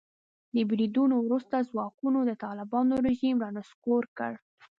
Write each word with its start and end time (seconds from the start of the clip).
د 0.55 0.55
بریدونو 0.69 1.15
وروسته 1.25 1.67
ځواکونو 1.69 2.19
د 2.29 2.31
طالبانو 2.45 2.93
رژیم 3.07 3.35
را 3.43 3.49
نسکور 3.57 4.03
کړ. 4.17 4.31